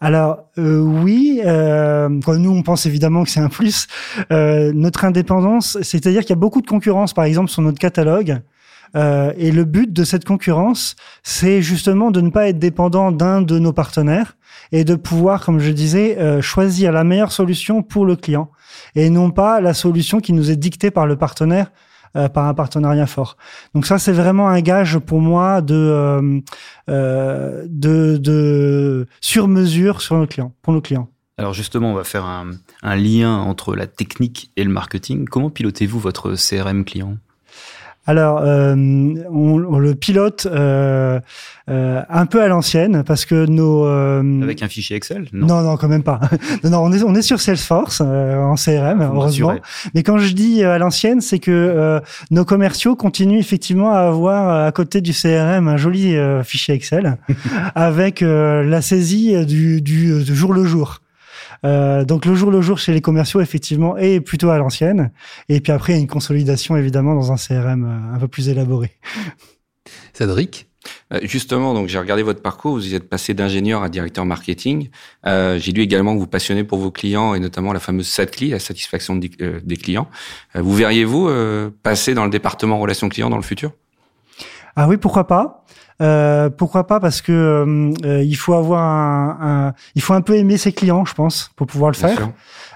Alors 0.00 0.44
euh, 0.56 0.78
oui, 0.78 1.42
euh, 1.44 2.08
nous 2.08 2.50
on 2.50 2.62
pense 2.62 2.86
évidemment 2.86 3.24
que 3.24 3.30
c'est 3.30 3.40
un 3.40 3.50
plus. 3.50 3.86
Euh, 4.32 4.72
notre 4.72 5.04
indépendance, 5.04 5.76
c'est-à-dire 5.82 6.22
qu'il 6.22 6.30
y 6.30 6.32
a 6.32 6.36
beaucoup 6.36 6.62
de 6.62 6.66
concurrence, 6.66 7.12
par 7.12 7.24
exemple 7.24 7.50
sur 7.50 7.60
notre 7.60 7.78
catalogue. 7.78 8.40
Euh, 8.96 9.32
et 9.36 9.52
le 9.52 9.64
but 9.64 9.92
de 9.92 10.04
cette 10.04 10.24
concurrence, 10.24 10.96
c'est 11.22 11.62
justement 11.62 12.10
de 12.10 12.20
ne 12.20 12.30
pas 12.30 12.48
être 12.48 12.58
dépendant 12.58 13.12
d'un 13.12 13.42
de 13.42 13.58
nos 13.58 13.72
partenaires 13.72 14.36
et 14.72 14.84
de 14.84 14.94
pouvoir, 14.94 15.44
comme 15.44 15.60
je 15.60 15.70
disais, 15.70 16.18
euh, 16.18 16.40
choisir 16.40 16.92
la 16.92 17.04
meilleure 17.04 17.32
solution 17.32 17.82
pour 17.82 18.04
le 18.04 18.16
client 18.16 18.50
et 18.94 19.10
non 19.10 19.30
pas 19.30 19.60
la 19.60 19.74
solution 19.74 20.20
qui 20.20 20.32
nous 20.32 20.50
est 20.50 20.56
dictée 20.56 20.90
par 20.90 21.06
le 21.06 21.16
partenaire 21.16 21.70
euh, 22.16 22.28
par 22.28 22.46
un 22.46 22.54
partenariat 22.54 23.06
fort. 23.06 23.36
Donc 23.74 23.86
ça, 23.86 23.98
c'est 23.98 24.12
vraiment 24.12 24.48
un 24.48 24.60
gage 24.60 24.98
pour 24.98 25.20
moi 25.20 25.60
de 25.60 26.42
de 26.88 29.06
sur 29.20 29.46
nos 29.46 30.26
clients, 30.26 30.52
pour 30.62 30.72
nos 30.72 30.80
clients. 30.80 31.08
Alors 31.38 31.54
justement, 31.54 31.92
on 31.92 31.94
va 31.94 32.04
faire 32.04 32.24
un 32.24 32.96
lien 32.96 33.34
entre 33.34 33.74
la 33.74 33.86
technique 33.86 34.50
et 34.56 34.64
le 34.64 34.70
marketing. 34.70 35.26
Comment 35.26 35.48
pilotez-vous 35.48 35.98
votre 35.98 36.34
CRM 36.34 36.84
client? 36.84 37.16
Alors, 38.06 38.40
euh, 38.42 38.74
on, 39.30 39.78
le 39.78 39.94
pilote 39.94 40.46
euh, 40.50 41.20
euh, 41.68 42.02
un 42.08 42.26
peu 42.26 42.42
à 42.42 42.48
l'ancienne 42.48 43.04
parce 43.04 43.26
que 43.26 43.44
nos 43.44 43.84
avec 44.42 44.62
un 44.62 44.68
fichier 44.68 44.96
Excel 44.96 45.26
Non, 45.32 45.60
non, 45.60 45.76
quand 45.76 45.88
même 45.88 46.02
pas. 46.02 46.18
non, 46.64 46.78
on 46.78 46.92
est 46.92 47.02
on 47.02 47.14
est 47.14 47.22
sur 47.22 47.40
Salesforce 47.40 48.00
en 48.00 48.54
CRM 48.54 49.02
ah, 49.02 49.10
heureusement. 49.12 49.54
Mais 49.94 50.02
quand 50.02 50.18
je 50.18 50.32
dis 50.32 50.64
à 50.64 50.78
l'ancienne, 50.78 51.20
c'est 51.20 51.38
que 51.38 52.00
nos 52.30 52.44
commerciaux 52.44 52.96
continuent 52.96 53.38
effectivement 53.38 53.92
à 53.92 54.00
avoir 54.00 54.66
à 54.66 54.72
côté 54.72 55.02
du 55.02 55.12
CRM 55.12 55.68
un 55.68 55.76
joli 55.76 56.16
fichier 56.42 56.74
Excel 56.74 57.18
avec 57.74 58.22
la 58.22 58.80
saisie 58.80 59.44
du, 59.44 59.82
du, 59.82 60.24
du 60.24 60.34
jour 60.34 60.54
le 60.54 60.64
jour. 60.64 60.99
Euh, 61.64 62.04
donc 62.04 62.24
le 62.24 62.34
jour 62.34 62.50
le 62.50 62.60
jour 62.60 62.78
chez 62.78 62.92
les 62.92 63.00
commerciaux 63.00 63.40
effectivement 63.40 63.96
est 63.96 64.20
plutôt 64.20 64.50
à 64.50 64.58
l'ancienne. 64.58 65.10
Et 65.48 65.60
puis 65.60 65.72
après 65.72 65.92
il 65.92 65.96
y 65.96 65.98
a 65.98 66.00
une 66.00 66.08
consolidation 66.08 66.76
évidemment 66.76 67.14
dans 67.14 67.32
un 67.32 67.36
CRM 67.36 67.84
euh, 67.84 68.16
un 68.16 68.18
peu 68.18 68.28
plus 68.28 68.48
élaboré. 68.48 68.92
Cédric? 70.12 70.68
Euh, 71.12 71.20
Justement, 71.22 71.74
donc 71.74 71.88
j'ai 71.88 71.98
regardé 71.98 72.22
votre 72.22 72.40
parcours. 72.40 72.72
Vous 72.72 72.94
êtes 72.94 73.08
passé 73.08 73.34
d'ingénieur 73.34 73.82
à 73.82 73.88
directeur 73.90 74.24
marketing. 74.24 74.88
Euh, 75.26 75.58
j'ai 75.58 75.72
lu 75.72 75.82
également 75.82 76.14
que 76.14 76.20
vous 76.20 76.26
passionnez 76.26 76.64
pour 76.64 76.78
vos 76.78 76.90
clients 76.90 77.34
et 77.34 77.40
notamment 77.40 77.72
la 77.72 77.80
fameuse 77.80 78.08
SATCLI, 78.08 78.50
la 78.50 78.58
satisfaction 78.58 79.16
des 79.16 79.76
clients. 79.76 80.08
vous 80.54 80.74
verriez-vous 80.74 81.28
passer 81.82 82.14
dans 82.14 82.24
le 82.24 82.30
département 82.30 82.78
relations 82.78 83.08
clients 83.08 83.28
dans 83.28 83.36
le 83.36 83.42
futur? 83.42 83.72
Ah 84.76 84.88
oui, 84.88 84.96
pourquoi 84.96 85.26
pas 85.26 85.59
euh, 86.00 86.48
pourquoi 86.50 86.86
pas 86.86 87.00
Parce 87.00 87.20
que 87.20 87.32
euh, 87.32 87.92
euh, 88.04 88.22
il 88.22 88.36
faut 88.36 88.54
avoir 88.54 88.82
un, 88.82 89.74
il 89.94 90.02
faut 90.02 90.14
un 90.14 90.20
peu 90.20 90.36
aimer 90.36 90.56
ses 90.56 90.72
clients, 90.72 91.04
je 91.04 91.14
pense, 91.14 91.50
pour 91.56 91.66
pouvoir 91.66 91.90
le 91.90 91.96
faire. 91.96 92.30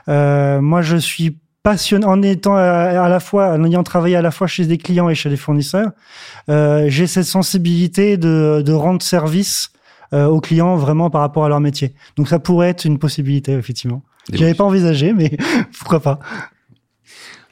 Euh, 0.08 0.60
moi, 0.60 0.82
je 0.82 0.96
suis 0.96 1.38
passionné 1.62 2.04
en 2.04 2.20
étant 2.20 2.54
à, 2.56 3.08
la 3.08 3.20
fois, 3.20 3.52
en 3.54 3.64
ayant 3.64 3.82
travaillé 3.82 4.16
à 4.16 4.22
la 4.22 4.30
fois 4.30 4.46
chez 4.46 4.66
des 4.66 4.76
clients 4.76 5.08
et 5.08 5.14
chez 5.14 5.30
des 5.30 5.38
fournisseurs. 5.38 5.92
J'ai 6.48 7.06
cette 7.06 7.24
sensibilité 7.24 8.18
de, 8.18 8.62
de 8.64 8.72
rendre 8.72 9.00
service 9.00 9.70
aux 10.12 10.40
clients 10.40 10.76
vraiment 10.76 11.08
par 11.08 11.22
rapport 11.22 11.46
à 11.46 11.48
leur 11.48 11.60
métier. 11.60 11.94
Donc 12.16 12.28
ça 12.28 12.38
pourrait 12.38 12.68
être 12.68 12.84
une 12.84 12.98
possibilité 12.98 13.52
effectivement. 13.52 14.02
J'avais 14.32 14.54
pas 14.54 14.64
envisagé, 14.64 15.14
mais 15.14 15.36
pourquoi 15.78 16.00
pas. 16.00 16.18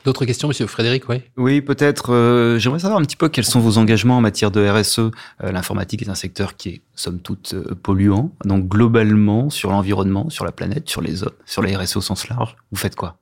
D'autres 0.04 0.25
questions, 0.25 0.49
Monsieur 0.49 0.66
Frédéric, 0.66 1.09
oui 1.09 1.23
Oui, 1.37 1.61
peut-être. 1.61 2.12
Euh, 2.12 2.59
j'aimerais 2.59 2.80
savoir 2.80 2.99
un 2.99 3.04
petit 3.04 3.16
peu 3.16 3.28
quels 3.28 3.44
sont 3.44 3.61
vos 3.61 3.78
engagements 3.78 4.16
en 4.16 4.21
matière 4.21 4.50
de 4.50 4.66
RSE. 4.68 4.99
Euh, 4.99 5.11
l'informatique 5.52 6.02
est 6.02 6.09
un 6.09 6.16
secteur 6.16 6.56
qui 6.56 6.68
est, 6.71 6.80
somme 6.97 7.21
toute, 7.21 7.54
euh, 7.54 7.76
polluant. 7.80 8.32
Donc, 8.44 8.66
globalement, 8.66 9.49
sur 9.49 9.71
l'environnement, 9.71 10.28
sur 10.28 10.44
la 10.44 10.50
planète, 10.50 10.88
sur 10.88 11.02
les 11.02 11.23
hommes, 11.23 11.30
sur 11.47 11.62
la 11.62 11.78
RSE 11.78 11.97
au 11.97 12.00
sens 12.00 12.28
large, 12.28 12.56
vous 12.73 12.78
faites 12.78 12.97
quoi? 12.97 13.16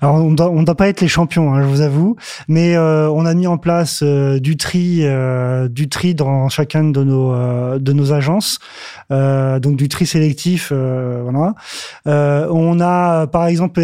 Alors 0.00 0.16
on 0.16 0.30
doit, 0.32 0.50
on 0.50 0.62
doit 0.62 0.74
pas 0.74 0.88
être 0.88 1.00
les 1.00 1.08
champions, 1.08 1.54
hein, 1.54 1.62
je 1.62 1.66
vous 1.66 1.80
avoue, 1.80 2.16
mais 2.46 2.76
euh, 2.76 3.10
on 3.10 3.26
a 3.26 3.34
mis 3.34 3.46
en 3.46 3.58
place 3.58 4.00
euh, 4.02 4.38
du 4.38 4.56
tri, 4.56 5.00
euh, 5.02 5.68
du 5.68 5.88
tri 5.88 6.14
dans 6.14 6.48
chacun 6.48 6.84
de 6.84 7.02
nos 7.02 7.28
de 7.78 7.92
nos 7.92 8.12
agences, 8.12 8.58
donc 9.10 9.76
du 9.76 9.88
tri 9.88 10.06
sélectif, 10.06 10.72
voilà. 10.72 11.54
on 12.06 12.80
a 12.80 13.26
par 13.26 13.46
exemple 13.46 13.80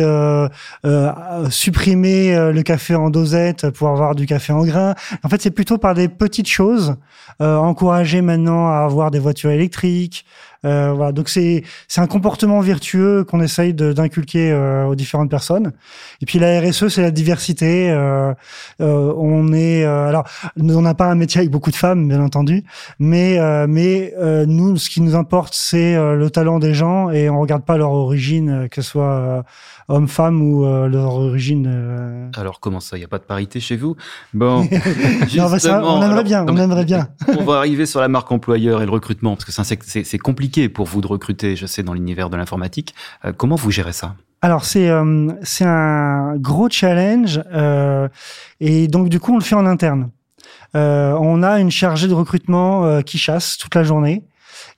supprimé 1.51 2.35
le 2.53 2.63
café 2.63 2.95
en 2.95 3.11
dosette 3.11 3.71
pour 3.71 3.89
avoir 3.89 4.15
du 4.15 4.27
café 4.27 4.53
en 4.53 4.65
grain. 4.65 4.95
En 5.23 5.29
fait, 5.29 5.43
c'est 5.43 5.51
plutôt 5.51 5.79
par 5.79 5.95
des 5.95 6.09
petites 6.09 6.49
choses. 6.49 6.97
encourager 7.41 8.23
maintenant 8.23 8.69
à 8.69 8.85
avoir 8.85 9.11
des 9.11 9.19
voitures 9.19 9.51
électriques. 9.51 10.25
Euh, 10.65 10.93
voilà, 10.95 11.13
donc 11.13 11.29
c'est 11.29 11.63
c'est 11.89 12.01
un 12.01 12.07
comportement 12.07 12.61
vertueux 12.61 13.25
qu'on 13.25 13.41
essaye 13.41 13.75
d'inculquer 13.75 14.51
euh, 14.51 14.87
aux 14.87 14.95
différentes 14.95 15.31
personnes. 15.31 15.73
Et 16.21 16.27
puis 16.27 16.39
la 16.39 16.61
RSE, 16.61 16.89
c'est 16.89 17.03
la 17.03 17.11
diversité. 17.11 17.91
Euh, 17.91 18.33
euh 18.81 19.13
on 19.17 19.53
est 19.53 19.85
alors 19.85 20.25
on 20.59 20.83
n'a 20.83 20.95
pas 20.95 21.07
un 21.07 21.15
métier 21.15 21.41
avec 21.41 21.51
beaucoup 21.51 21.71
de 21.71 21.77
femmes, 21.77 22.09
bien 22.09 22.21
entendu, 22.21 22.65
mais 22.99 23.39
mais 23.67 24.15
nous, 24.47 24.77
ce 24.77 24.91
qui 24.91 25.01
nous 25.01 25.15
importe, 25.15 25.55
c'est 25.55 25.95
le 25.95 26.29
talent 26.31 26.59
des 26.59 26.75
gens 26.75 27.11
et 27.11 27.29
on 27.29 27.41
regarde 27.41 27.65
pas 27.65 27.77
leur 27.77 27.91
origine, 27.91 28.69
que 28.71 28.83
ce 28.83 28.91
soit 28.91 29.45
hommes-femmes 29.89 30.41
ou 30.43 30.65
leur 30.65 31.15
origine. 31.15 32.31
Alors 32.37 32.61
comment 32.61 32.81
ça, 32.81 32.97
il 32.97 33.01
n'y 33.01 33.05
a 33.05 33.09
pas 33.09 33.19
de 33.19 33.25
parité 33.25 33.61
chez 33.61 33.77
vous? 33.77 33.97
Bon, 34.33 34.63
non, 35.37 35.47
on 35.85 36.03
aimerait 36.03 36.25
bien, 36.25 36.47
on 36.49 36.57
aimerait 36.57 36.85
bien. 36.85 37.09
on 37.39 37.45
va 37.45 37.59
arriver 37.59 37.87
sur 37.87 38.01
la 38.01 38.09
marque 38.09 38.31
employeur 38.33 38.83
et 38.83 38.87
le 38.87 38.91
recrutement 38.91 39.37
parce 39.37 39.45
que 39.45 39.53
c'est 40.05 40.19
compliqué 40.19 40.69
pour 40.69 40.87
vous 40.87 41.01
de 41.01 41.07
recruter, 41.07 41.57
je 41.57 41.67
sais, 41.67 41.83
dans 41.83 41.95
l'univers 41.95 42.31
de 42.31 42.37
l'informatique. 42.37 42.95
Euh, 43.25 43.33
comment 43.33 43.57
vous 43.57 43.71
gérez 43.71 43.93
ça? 43.93 44.15
Alors 44.45 44.67
c'est 44.67 44.91
euh, 44.91 45.33
c'est 45.43 45.65
un 45.65 46.37
gros 46.37 46.69
challenge 46.69 47.41
euh, 47.53 48.09
et 48.61 48.89
donc 48.89 49.09
du 49.09 49.19
coup 49.19 49.33
on 49.33 49.39
le 49.39 49.43
fait 49.43 49.55
en 49.55 49.65
interne. 49.65 50.11
on 50.75 51.43
a 51.43 51.61
une 51.61 51.71
chargée 51.71 52.09
de 52.09 52.15
recrutement 52.15 53.03
qui 53.03 53.17
chasse 53.17 53.57
toute 53.57 53.75
la 53.75 53.85
journée 53.85 54.25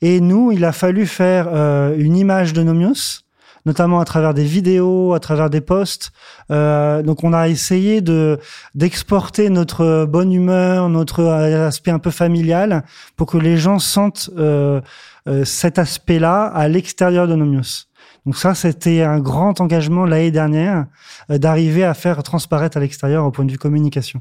et 0.03 0.21
nous 0.21 0.53
il 0.53 0.65
a 0.65 0.73
fallu 0.73 1.07
faire 1.07 1.49
une 1.97 2.17
image 2.17 2.53
de 2.53 2.63
Nomios 2.63 3.27
notamment 3.67 3.99
à 4.01 4.05
travers 4.05 4.33
des 4.33 4.45
vidéos, 4.45 5.13
à 5.13 5.21
travers 5.21 5.51
des 5.51 5.61
posts. 5.61 6.13
Euh, 6.51 7.03
donc 7.03 7.25
on 7.25 7.33
a 7.33 7.49
essayé 7.49 8.01
de 8.01 8.39
d'exporter 8.75 9.51
notre 9.51 10.07
bonne 10.07 10.33
humeur, 10.33 10.89
notre 10.89 11.25
aspect 11.25 11.91
un 11.91 11.99
peu 11.99 12.13
familial, 12.13 12.85
pour 13.17 13.27
que 13.27 13.37
les 13.37 13.59
gens 13.59 13.81
sentent 13.81 14.31
euh, 14.39 14.81
euh, 15.29 15.45
cet 15.45 15.79
aspect-là 15.79 16.45
à 16.45 16.69
l'extérieur 16.69 17.27
de 17.27 17.35
Nomios. 17.35 17.89
Donc 18.27 18.37
ça, 18.37 18.55
c'était 18.55 19.03
un 19.03 19.21
grand 19.21 19.61
engagement 19.61 20.05
l'année 20.05 20.33
dernière 20.33 20.87
d'arriver 21.29 21.85
à 21.85 21.95
faire 21.95 22.23
transparaître 22.23 22.77
à 22.77 22.81
l'extérieur 22.81 23.25
au 23.25 23.31
point 23.31 23.45
de 23.45 23.53
vue 23.53 23.59
communication. 23.59 24.21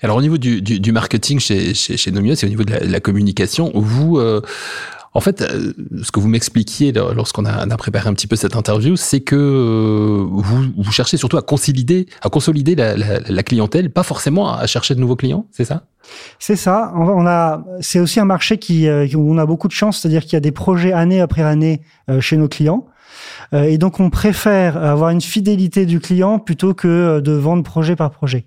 Alors 0.00 0.16
au 0.16 0.22
niveau 0.22 0.38
du, 0.38 0.92
marketing 0.92 1.40
chez, 1.40 1.74
chez, 1.74 1.96
chez, 1.96 2.10
Nomios 2.10 2.34
et 2.34 2.44
au 2.44 2.48
niveau 2.48 2.64
de 2.64 2.72
la, 2.72 2.80
la 2.80 3.00
communication, 3.00 3.72
vous, 3.74 4.18
euh, 4.18 4.42
en 5.14 5.20
fait, 5.20 5.42
euh, 5.42 5.72
ce 6.02 6.10
que 6.10 6.18
vous 6.18 6.26
m'expliquiez 6.26 6.92
lorsqu'on 6.92 7.44
a, 7.44 7.52
a, 7.52 7.76
préparé 7.76 8.08
un 8.08 8.14
petit 8.14 8.26
peu 8.26 8.34
cette 8.34 8.56
interview, 8.56 8.96
c'est 8.96 9.20
que 9.20 9.36
euh, 9.36 10.26
vous, 10.28 10.92
cherchez 10.92 11.16
surtout 11.16 11.36
à 11.36 11.42
consolider, 11.42 12.06
à 12.20 12.28
consolider 12.28 12.74
la, 12.74 12.96
la, 12.96 13.42
clientèle, 13.44 13.90
pas 13.90 14.02
forcément 14.02 14.52
à 14.52 14.66
chercher 14.66 14.96
de 14.96 15.00
nouveaux 15.00 15.14
clients, 15.14 15.46
c'est 15.52 15.64
ça? 15.64 15.84
C'est 16.40 16.56
ça. 16.56 16.92
On 16.96 17.26
a, 17.26 17.64
c'est 17.80 18.00
aussi 18.00 18.18
un 18.18 18.24
marché 18.24 18.58
qui, 18.58 18.88
euh, 18.88 19.06
où 19.14 19.32
on 19.32 19.38
a 19.38 19.46
beaucoup 19.46 19.68
de 19.68 19.72
chance, 19.72 20.00
c'est-à-dire 20.00 20.24
qu'il 20.24 20.32
y 20.32 20.36
a 20.36 20.40
des 20.40 20.52
projets 20.52 20.92
année 20.92 21.20
après 21.20 21.42
année 21.42 21.80
chez 22.20 22.36
nos 22.36 22.48
clients. 22.48 22.86
Et 23.52 23.78
donc, 23.78 24.00
on 24.00 24.10
préfère 24.10 24.76
avoir 24.76 25.10
une 25.10 25.20
fidélité 25.20 25.86
du 25.86 26.00
client 26.00 26.40
plutôt 26.40 26.74
que 26.74 27.20
de 27.20 27.32
vendre 27.32 27.62
projet 27.62 27.94
par 27.94 28.10
projet. 28.10 28.46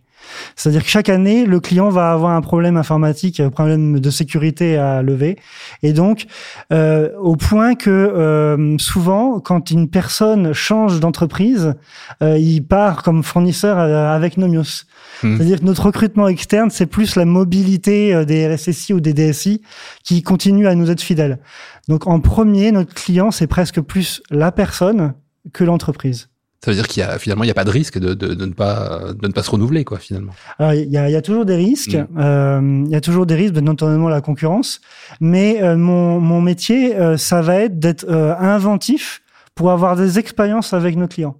C'est-à-dire 0.55 0.83
que 0.83 0.89
chaque 0.89 1.09
année, 1.09 1.45
le 1.45 1.59
client 1.59 1.89
va 1.89 2.11
avoir 2.11 2.31
un 2.31 2.41
problème 2.41 2.77
informatique, 2.77 3.39
un 3.39 3.49
problème 3.49 3.99
de 3.99 4.09
sécurité 4.09 4.77
à 4.77 5.01
lever. 5.01 5.37
Et 5.83 5.93
donc, 5.93 6.25
euh, 6.71 7.09
au 7.19 7.35
point 7.35 7.75
que 7.75 7.89
euh, 7.89 8.77
souvent, 8.77 9.39
quand 9.39 9.71
une 9.71 9.89
personne 9.89 10.53
change 10.53 10.99
d'entreprise, 10.99 11.75
euh, 12.21 12.37
il 12.37 12.65
part 12.65 13.03
comme 13.03 13.23
fournisseur 13.23 13.77
euh, 13.77 14.15
avec 14.15 14.37
Nomios. 14.37 14.85
Hmm. 15.23 15.35
C'est-à-dire 15.35 15.59
que 15.59 15.65
notre 15.65 15.85
recrutement 15.85 16.27
externe, 16.27 16.69
c'est 16.69 16.85
plus 16.85 17.15
la 17.15 17.25
mobilité 17.25 18.13
euh, 18.13 18.25
des 18.25 18.53
RSSI 18.53 18.93
ou 18.93 18.99
des 18.99 19.13
DSI 19.13 19.61
qui 20.03 20.21
continuent 20.21 20.67
à 20.67 20.75
nous 20.75 20.91
être 20.91 21.01
fidèles. 21.01 21.39
Donc, 21.87 22.07
en 22.07 22.19
premier, 22.19 22.71
notre 22.71 22.93
client, 22.93 23.31
c'est 23.31 23.47
presque 23.47 23.81
plus 23.81 24.21
la 24.29 24.51
personne 24.51 25.13
que 25.53 25.63
l'entreprise. 25.63 26.29
Ça 26.63 26.71
veut 26.71 26.75
dire 26.75 26.87
qu'il 26.87 27.01
y 27.01 27.03
a 27.03 27.19
finalement 27.19 27.43
il 27.43 27.47
n'y 27.47 27.51
a 27.51 27.53
pas 27.53 27.65
de 27.65 27.71
risque 27.71 27.99
de, 27.99 28.13
de, 28.15 28.33
de, 28.33 28.45
ne 28.45 28.53
pas 28.53 29.13
de 29.13 29.27
ne 29.27 29.31
pas 29.31 29.43
se 29.43 29.51
renouveler 29.51 29.83
quoi 29.83 29.99
finalement. 29.99 30.31
Alors 30.57 30.73
il 30.73 30.89
y 30.89 30.97
a, 30.97 31.07
il 31.07 31.13
y 31.13 31.15
a 31.15 31.21
toujours 31.21 31.45
des 31.45 31.55
risques, 31.55 31.95
mm. 31.95 32.07
euh, 32.17 32.83
il 32.85 32.91
y 32.91 32.95
a 32.95 33.01
toujours 33.01 33.27
des 33.27 33.35
risques, 33.35 33.55
notamment 33.55 34.09
la 34.09 34.21
concurrence. 34.21 34.81
Mais 35.19 35.61
euh, 35.61 35.77
mon, 35.77 36.19
mon 36.19 36.41
métier, 36.41 36.95
euh, 36.95 37.15
ça 37.15 37.41
va 37.41 37.57
être 37.57 37.79
d'être 37.79 38.05
euh, 38.09 38.35
inventif 38.37 39.21
pour 39.53 39.71
avoir 39.71 39.95
des 39.95 40.17
expériences 40.17 40.73
avec 40.73 40.95
nos 40.95 41.07
clients. 41.07 41.37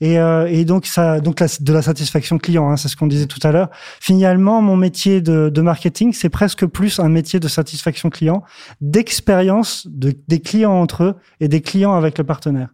Et, 0.00 0.16
et 0.48 0.64
donc 0.64 0.86
ça, 0.86 1.20
donc 1.20 1.38
la, 1.38 1.46
de 1.60 1.72
la 1.72 1.80
satisfaction 1.80 2.36
client, 2.38 2.68
hein, 2.68 2.76
c'est 2.76 2.88
ce 2.88 2.96
qu'on 2.96 3.06
disait 3.06 3.26
tout 3.26 3.38
à 3.44 3.52
l'heure. 3.52 3.68
Finalement, 4.00 4.60
mon 4.60 4.76
métier 4.76 5.20
de, 5.20 5.48
de 5.48 5.60
marketing, 5.60 6.12
c'est 6.12 6.28
presque 6.28 6.66
plus 6.66 6.98
un 6.98 7.08
métier 7.08 7.38
de 7.38 7.46
satisfaction 7.46 8.10
client, 8.10 8.42
d'expérience 8.80 9.86
de, 9.88 10.12
des 10.26 10.40
clients 10.40 10.72
entre 10.72 11.04
eux 11.04 11.14
et 11.38 11.46
des 11.46 11.60
clients 11.60 11.94
avec 11.94 12.18
le 12.18 12.24
partenaire 12.24 12.70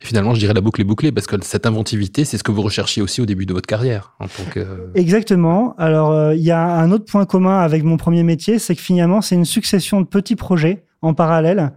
finalement, 0.00 0.34
je 0.34 0.40
dirais 0.40 0.54
la 0.54 0.60
boucle 0.60 0.80
est 0.80 0.84
bouclée 0.84 1.12
parce 1.12 1.26
que 1.26 1.36
cette 1.42 1.66
inventivité, 1.66 2.24
c'est 2.24 2.38
ce 2.38 2.44
que 2.44 2.52
vous 2.52 2.62
recherchiez 2.62 3.02
aussi 3.02 3.20
au 3.20 3.26
début 3.26 3.46
de 3.46 3.52
votre 3.52 3.66
carrière. 3.66 4.14
En 4.20 4.26
tant 4.26 4.44
que... 4.50 4.90
Exactement. 4.94 5.74
Alors, 5.78 6.12
euh, 6.12 6.34
il 6.34 6.42
y 6.42 6.50
a 6.50 6.62
un 6.62 6.90
autre 6.90 7.04
point 7.04 7.26
commun 7.26 7.60
avec 7.60 7.84
mon 7.84 7.96
premier 7.96 8.22
métier, 8.22 8.58
c'est 8.58 8.74
que 8.74 8.82
finalement, 8.82 9.20
c'est 9.20 9.34
une 9.34 9.44
succession 9.44 10.00
de 10.00 10.06
petits 10.06 10.36
projets 10.36 10.84
en 11.02 11.14
parallèle. 11.14 11.72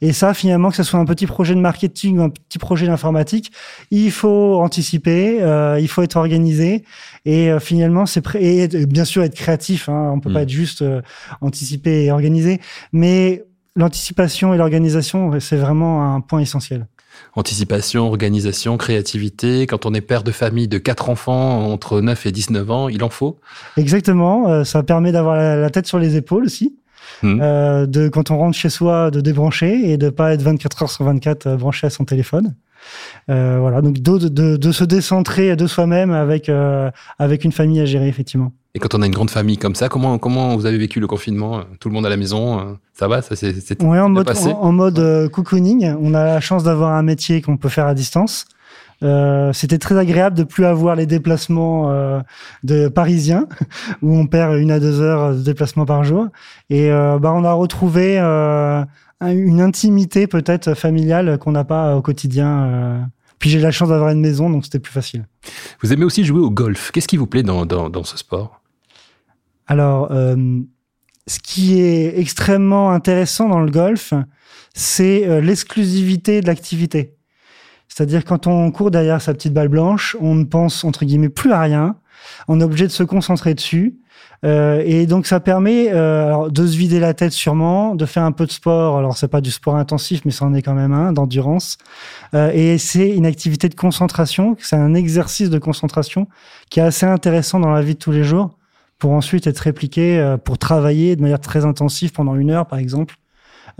Et 0.00 0.12
ça, 0.12 0.34
finalement, 0.34 0.70
que 0.70 0.76
ce 0.76 0.82
soit 0.82 1.00
un 1.00 1.04
petit 1.04 1.26
projet 1.26 1.54
de 1.54 1.60
marketing 1.60 2.18
ou 2.18 2.22
un 2.22 2.30
petit 2.30 2.58
projet 2.58 2.86
d'informatique, 2.86 3.52
il 3.90 4.10
faut 4.10 4.60
anticiper, 4.60 5.42
euh, 5.42 5.78
il 5.80 5.88
faut 5.88 6.02
être 6.02 6.16
organisé. 6.16 6.84
Et 7.24 7.50
euh, 7.50 7.60
finalement, 7.60 8.06
c'est 8.06 8.24
et 8.36 8.68
bien 8.86 9.04
sûr 9.04 9.22
être 9.22 9.34
créatif. 9.34 9.88
Hein, 9.88 10.12
on 10.14 10.20
peut 10.20 10.32
pas 10.32 10.40
mm. 10.40 10.42
être 10.42 10.48
juste 10.50 10.82
euh, 10.82 11.02
anticiper 11.40 12.04
et 12.04 12.12
organiser, 12.12 12.60
mais 12.92 13.44
l'anticipation 13.76 14.54
et 14.54 14.56
l'organisation, 14.56 15.38
c'est 15.40 15.56
vraiment 15.56 16.14
un 16.14 16.20
point 16.20 16.40
essentiel. 16.40 16.86
Anticipation, 17.34 18.06
organisation, 18.06 18.76
créativité. 18.76 19.66
Quand 19.66 19.86
on 19.86 19.94
est 19.94 20.00
père 20.00 20.22
de 20.22 20.32
famille 20.32 20.68
de 20.68 20.78
quatre 20.78 21.10
enfants 21.10 21.70
entre 21.70 22.00
9 22.00 22.26
et 22.26 22.32
19 22.32 22.70
ans, 22.70 22.88
il 22.88 23.02
en 23.04 23.10
faut 23.10 23.38
Exactement. 23.76 24.48
Euh, 24.48 24.64
ça 24.64 24.82
permet 24.82 25.12
d'avoir 25.12 25.36
la 25.36 25.70
tête 25.70 25.86
sur 25.86 25.98
les 25.98 26.16
épaules 26.16 26.44
aussi. 26.44 26.76
Hmm. 27.22 27.38
Euh, 27.40 27.86
de 27.86 28.08
quand 28.08 28.30
on 28.30 28.38
rentre 28.38 28.56
chez 28.56 28.70
soi, 28.70 29.10
de 29.10 29.20
débrancher 29.20 29.90
et 29.90 29.96
de 29.96 30.10
pas 30.10 30.32
être 30.32 30.42
24 30.42 30.82
heures 30.82 30.90
sur 30.90 31.04
24 31.04 31.46
euh, 31.46 31.56
branché 31.56 31.86
à 31.86 31.90
son 31.90 32.04
téléphone. 32.04 32.54
Euh, 33.28 33.58
voilà, 33.60 33.82
donc 33.82 33.98
de, 33.98 34.28
de, 34.28 34.56
de, 34.56 34.72
se 34.72 34.84
décentrer 34.84 35.54
de 35.54 35.66
soi-même 35.66 36.12
avec 36.12 36.48
euh, 36.48 36.90
avec 37.18 37.44
une 37.44 37.52
famille 37.52 37.80
à 37.80 37.84
gérer 37.84 38.08
effectivement. 38.08 38.52
Et 38.74 38.78
quand 38.78 38.94
on 38.94 39.02
a 39.02 39.06
une 39.06 39.12
grande 39.12 39.30
famille 39.30 39.58
comme 39.58 39.74
ça, 39.74 39.88
comment 39.88 40.18
comment 40.18 40.56
vous 40.56 40.64
avez 40.66 40.78
vécu 40.78 41.00
le 41.00 41.08
confinement 41.08 41.62
Tout 41.80 41.88
le 41.88 41.94
monde 41.94 42.06
à 42.06 42.08
la 42.08 42.16
maison, 42.16 42.78
ça 42.92 43.08
va 43.08 43.20
Ça 43.20 43.34
c'est 43.34 43.82
ouais, 43.82 43.98
en 43.98 44.08
mode 44.08 44.30
en, 44.60 44.72
mode 44.72 45.28
cocooning. 45.30 45.92
On 46.00 46.14
a 46.14 46.24
la 46.24 46.40
chance 46.40 46.62
d'avoir 46.62 46.92
un 46.92 47.02
métier 47.02 47.42
qu'on 47.42 47.56
peut 47.56 47.68
faire 47.68 47.86
à 47.86 47.94
distance. 47.94 48.46
Euh, 49.02 49.52
c'était 49.54 49.78
très 49.78 49.96
agréable 49.96 50.36
de 50.36 50.44
plus 50.44 50.66
avoir 50.66 50.94
les 50.94 51.06
déplacements 51.06 51.90
euh, 51.90 52.20
de 52.64 52.88
parisiens 52.88 53.46
où 54.02 54.14
on 54.14 54.26
perd 54.26 54.58
une 54.58 54.70
à 54.70 54.78
deux 54.78 55.00
heures 55.00 55.34
de 55.34 55.42
déplacement 55.42 55.86
par 55.86 56.04
jour. 56.04 56.28
Et 56.68 56.90
euh, 56.90 57.18
bah, 57.18 57.32
on 57.34 57.44
a 57.44 57.52
retrouvé 57.52 58.18
une 58.18 59.60
intimité 59.60 60.26
peut-être 60.26 60.74
familiale 60.74 61.38
qu'on 61.38 61.52
n'a 61.52 61.64
pas 61.64 61.96
au 61.96 62.02
quotidien. 62.02 63.08
Puis 63.38 63.48
j'ai 63.48 63.58
la 63.58 63.70
chance 63.70 63.88
d'avoir 63.88 64.10
une 64.10 64.20
maison, 64.20 64.50
donc 64.50 64.64
c'était 64.64 64.78
plus 64.78 64.92
facile. 64.92 65.26
Vous 65.82 65.92
aimez 65.92 66.04
aussi 66.04 66.24
jouer 66.24 66.40
au 66.40 66.50
golf. 66.50 66.90
Qu'est-ce 66.92 67.08
qui 67.08 67.16
vous 67.16 67.26
plaît 67.26 67.42
dans, 67.42 67.64
dans, 67.64 67.88
dans 67.88 68.04
ce 68.04 68.18
sport? 68.18 68.59
Alors, 69.70 70.10
ce 70.10 71.38
qui 71.38 71.80
est 71.80 72.18
extrêmement 72.18 72.90
intéressant 72.90 73.48
dans 73.48 73.60
le 73.60 73.70
golf, 73.70 74.12
c'est 74.74 75.40
l'exclusivité 75.40 76.40
de 76.40 76.46
l'activité. 76.46 77.14
C'est-à-dire 77.90 78.24
quand 78.24 78.46
on 78.46 78.70
court 78.70 78.90
derrière 78.90 79.20
sa 79.20 79.34
petite 79.34 79.52
balle 79.52 79.68
blanche, 79.68 80.16
on 80.20 80.34
ne 80.34 80.44
pense 80.44 80.84
entre 80.84 81.04
guillemets 81.04 81.28
plus 81.28 81.52
à 81.52 81.60
rien. 81.60 81.96
On 82.48 82.60
est 82.60 82.64
obligé 82.64 82.86
de 82.86 82.92
se 82.92 83.02
concentrer 83.02 83.54
dessus. 83.54 83.98
Euh, 84.42 84.82
et 84.86 85.06
donc 85.06 85.26
ça 85.26 85.38
permet 85.38 85.92
euh, 85.92 86.26
alors, 86.26 86.50
de 86.50 86.66
se 86.66 86.74
vider 86.74 86.98
la 86.98 87.12
tête 87.12 87.32
sûrement, 87.32 87.94
de 87.94 88.06
faire 88.06 88.22
un 88.22 88.32
peu 88.32 88.46
de 88.46 88.52
sport. 88.52 88.96
Alors 88.96 89.16
c'est 89.16 89.28
pas 89.28 89.40
du 89.40 89.50
sport 89.50 89.76
intensif, 89.76 90.22
mais 90.24 90.30
ça 90.30 90.44
en 90.44 90.54
est 90.54 90.62
quand 90.62 90.74
même 90.74 90.92
un 90.92 91.12
d'endurance. 91.12 91.76
Euh, 92.34 92.50
et 92.54 92.78
c'est 92.78 93.10
une 93.10 93.26
activité 93.26 93.68
de 93.68 93.74
concentration. 93.74 94.56
C'est 94.60 94.76
un 94.76 94.94
exercice 94.94 95.50
de 95.50 95.58
concentration 95.58 96.28
qui 96.70 96.80
est 96.80 96.84
assez 96.84 97.06
intéressant 97.06 97.60
dans 97.60 97.70
la 97.70 97.82
vie 97.82 97.94
de 97.94 97.98
tous 97.98 98.12
les 98.12 98.24
jours 98.24 98.56
pour 99.00 99.10
ensuite 99.12 99.48
être 99.48 99.58
répliqué 99.58 100.20
euh, 100.20 100.36
pour 100.36 100.58
travailler 100.58 101.16
de 101.16 101.22
manière 101.22 101.40
très 101.40 101.64
intensive 101.64 102.12
pendant 102.12 102.36
une 102.36 102.50
heure 102.50 102.66
par 102.66 102.78
exemple, 102.78 103.16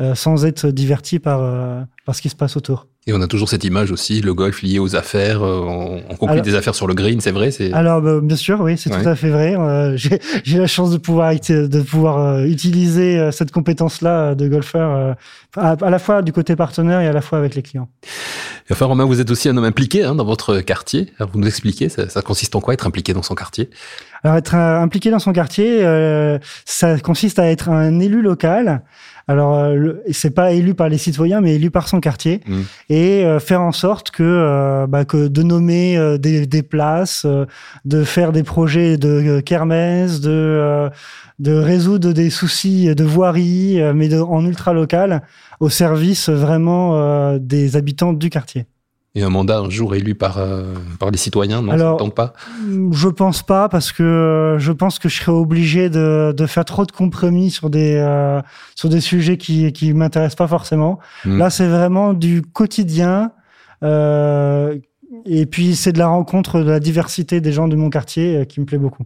euh, 0.00 0.16
sans 0.16 0.44
être 0.44 0.66
diverti 0.66 1.20
par 1.20 1.86
par 2.04 2.14
ce 2.16 2.22
qui 2.22 2.28
se 2.28 2.36
passe 2.36 2.56
autour. 2.56 2.88
Et 3.10 3.12
on 3.12 3.20
a 3.22 3.26
toujours 3.26 3.48
cette 3.48 3.64
image 3.64 3.90
aussi, 3.90 4.20
le 4.20 4.34
golf 4.34 4.62
lié 4.62 4.78
aux 4.78 4.94
affaires, 4.94 5.42
euh, 5.42 5.58
on, 5.64 6.00
on 6.08 6.14
conclut 6.14 6.34
Alors- 6.34 6.44
des 6.44 6.54
affaires 6.54 6.76
sur 6.76 6.86
le 6.86 6.94
green, 6.94 7.20
c'est 7.20 7.32
vrai 7.32 7.50
c'est... 7.50 7.72
Alors, 7.72 8.00
bah, 8.00 8.20
bien 8.22 8.36
sûr, 8.36 8.60
oui, 8.60 8.78
c'est 8.78 8.88
Ouais. 8.92 9.02
tout 9.02 9.08
à 9.08 9.16
fait 9.16 9.30
vrai. 9.30 9.56
Euh, 9.58 9.96
j'ai 9.96 10.20
j'ai 10.44 10.58
la 10.58 10.68
chance 10.68 10.92
de 10.92 10.96
pouvoir, 10.96 11.32
ut- 11.32 11.50
de 11.68 11.80
pouvoir 11.82 12.18
euh, 12.20 12.44
utiliser 12.44 13.30
cette 13.32 13.50
compétence-là 13.50 14.36
de 14.36 14.46
golfeur 14.46 15.16
à, 15.56 15.72
à 15.72 15.90
la 15.90 15.98
fois 15.98 16.22
du 16.22 16.32
côté 16.32 16.54
partenaire 16.54 17.00
et 17.00 17.08
à 17.08 17.12
la 17.12 17.20
fois 17.20 17.38
avec 17.38 17.56
les 17.56 17.62
clients. 17.62 17.88
Et 18.68 18.72
Enfin, 18.72 18.86
Romain, 18.86 19.04
vous 19.04 19.20
êtes 19.20 19.30
aussi 19.32 19.48
un 19.48 19.56
homme 19.56 19.64
impliqué 19.64 20.04
hein, 20.04 20.14
dans 20.14 20.24
votre 20.24 20.60
quartier. 20.60 21.12
Alors, 21.18 21.30
vous 21.32 21.40
nous 21.40 21.48
expliquez, 21.48 21.88
ça, 21.88 22.08
ça 22.08 22.22
consiste 22.22 22.54
en 22.54 22.60
quoi 22.60 22.74
être 22.74 22.86
impliqué 22.86 23.12
dans 23.12 23.22
son 23.24 23.34
quartier? 23.34 23.68
Alors, 24.22 24.36
être 24.36 24.54
impliqué 24.54 25.10
dans 25.10 25.18
son 25.18 25.32
quartier, 25.32 25.82
euh, 25.84 26.38
ça 26.64 26.96
consiste 27.00 27.40
à 27.40 27.50
être 27.50 27.68
un 27.70 27.98
élu 27.98 28.22
local. 28.22 28.82
Alors, 29.30 29.54
euh, 29.54 29.92
c'est 30.10 30.34
pas 30.34 30.50
élu 30.50 30.74
par 30.74 30.88
les 30.88 30.98
citoyens, 30.98 31.40
mais 31.40 31.54
élu 31.54 31.70
par 31.70 31.86
son 31.86 32.00
quartier, 32.00 32.40
Mm. 32.48 32.60
et 32.88 33.24
euh, 33.24 33.38
faire 33.38 33.60
en 33.62 33.70
sorte 33.70 34.10
que, 34.10 34.24
euh, 34.24 34.88
bah, 34.88 35.04
que 35.04 35.28
de 35.28 35.42
nommer 35.44 35.96
euh, 35.96 36.18
des, 36.18 36.46
des 36.48 36.64
places, 36.64 37.22
euh, 37.24 37.46
de 37.84 38.02
faire 38.02 38.32
des 38.32 38.42
projets 38.42 38.96
de 38.96 39.38
kermesse, 39.40 40.20
de 40.20 40.30
euh, 40.30 40.88
de 41.38 41.52
résoudre 41.52 42.12
des 42.12 42.28
soucis 42.28 42.92
de 42.94 43.04
voirie, 43.04 43.80
euh, 43.80 43.92
mais 43.94 44.08
de, 44.08 44.18
en 44.18 44.44
ultra 44.44 44.72
local, 44.72 45.22
au 45.60 45.68
service 45.70 46.28
vraiment 46.28 46.96
euh, 46.96 47.38
des 47.40 47.76
habitants 47.76 48.12
du 48.12 48.30
quartier. 48.30 48.66
Et 49.16 49.24
un 49.24 49.28
mandat 49.28 49.58
un 49.58 49.70
jour 49.70 49.96
élu 49.96 50.14
par, 50.14 50.38
euh, 50.38 50.72
par 51.00 51.10
les 51.10 51.16
citoyens, 51.18 51.62
non 51.62 51.72
Alors- 51.72 51.98
ça 51.98 52.04
ne 52.04 52.10
pas 52.10 52.32
Je 52.92 53.08
pense 53.08 53.42
pas 53.42 53.68
parce 53.68 53.90
que 53.90 54.04
euh, 54.04 54.58
je 54.60 54.70
pense 54.70 55.00
que 55.00 55.08
je 55.08 55.16
serais 55.20 55.32
obligé 55.32 55.90
de, 55.90 56.32
de 56.36 56.46
faire 56.46 56.64
trop 56.64 56.86
de 56.86 56.92
compromis 56.92 57.50
sur 57.50 57.70
des 57.70 57.96
euh, 57.96 58.40
sur 58.76 58.88
des 58.88 59.00
sujets 59.00 59.36
qui 59.36 59.72
qui 59.72 59.92
m'intéressent 59.94 60.36
pas 60.36 60.46
forcément. 60.46 61.00
Mm. 61.24 61.38
Là, 61.38 61.50
c'est 61.50 61.66
vraiment 61.66 62.12
du 62.14 62.42
quotidien. 62.42 63.32
euh, 63.82 64.78
et 65.26 65.44
puis 65.46 65.74
c'est 65.74 65.90
de 65.92 65.98
la 65.98 66.06
rencontre 66.06 66.60
de 66.60 66.70
la 66.70 66.78
diversité 66.80 67.40
des 67.40 67.52
gens 67.52 67.66
de 67.66 67.74
mon 67.74 67.90
quartier 67.90 68.36
euh, 68.36 68.44
qui 68.44 68.60
me 68.60 68.64
plaît 68.64 68.78
beaucoup. 68.78 69.02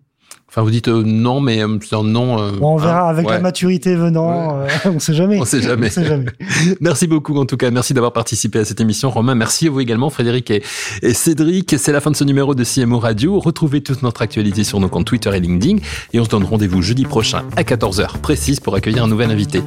Enfin, 0.48 0.62
vous 0.62 0.70
dites 0.70 0.86
euh, 0.86 1.02
non, 1.04 1.40
mais 1.40 1.64
euh, 1.64 1.78
c'est 1.82 1.96
un 1.96 2.04
non... 2.04 2.38
euh, 2.40 2.52
on 2.60 2.76
verra 2.76 3.06
hein, 3.06 3.08
avec 3.08 3.26
la 3.26 3.36
ouais. 3.36 3.40
maturité 3.40 3.96
venant. 3.96 4.60
euh, 4.60 4.66
on 4.84 5.00
sait 5.00 5.12
jamais. 5.14 5.40
On 5.40 5.44
sait 5.44 5.60
jamais. 5.60 5.86
On 5.90 5.90
sait 5.90 6.04
jamais. 6.04 6.26
Merci 6.80 7.08
beaucoup 7.08 7.36
en 7.36 7.44
tout 7.44 7.56
cas, 7.56 7.72
merci 7.72 7.92
d'avoir 7.92 8.12
participé 8.12 8.60
à 8.60 8.64
cette 8.64 8.80
émission. 8.80 9.10
Romain, 9.10 9.34
merci 9.34 9.66
à 9.66 9.70
vous 9.70 9.80
également, 9.80 10.10
Frédéric 10.10 10.50
et, 10.52 10.62
et 11.02 11.12
Cédric. 11.12 11.74
C'est 11.76 11.90
la 11.90 12.00
fin 12.00 12.12
de 12.12 12.16
ce 12.16 12.22
numéro 12.22 12.54
de 12.54 12.62
CMO 12.62 13.00
Radio. 13.00 13.40
Retrouvez 13.40 13.80
toute 13.82 14.02
notre 14.02 14.22
actualité 14.22 14.62
sur 14.62 14.78
nos 14.78 14.88
comptes 14.88 15.06
Twitter 15.06 15.30
et 15.34 15.40
LinkedIn. 15.40 15.78
Et 16.12 16.20
on 16.20 16.24
se 16.24 16.28
donne 16.30 16.44
rendez-vous 16.44 16.82
jeudi 16.82 17.04
prochain 17.04 17.42
à 17.56 17.62
14h 17.64 18.18
précise 18.18 18.60
pour 18.60 18.76
accueillir 18.76 19.02
un 19.04 19.08
nouvel 19.08 19.32
invité. 19.32 19.60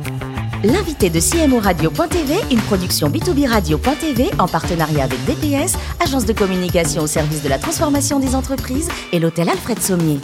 L'invité 0.63 1.09
de 1.09 1.19
CMO 1.19 1.59
Radio.tv, 1.59 2.33
une 2.49 2.59
production 2.61 3.09
B2B 3.09 3.47
Radio.tv 3.47 4.29
en 4.39 4.47
partenariat 4.47 5.03
avec 5.03 5.19
DPS, 5.25 5.73
agence 6.03 6.25
de 6.25 6.33
communication 6.33 7.03
au 7.03 7.07
service 7.07 7.43
de 7.43 7.49
la 7.49 7.57
transformation 7.59 8.19
des 8.19 8.35
entreprises 8.35 8.87
et 9.11 9.19
l'hôtel 9.19 9.49
Alfred 9.49 9.79
Sommier. 9.81 10.19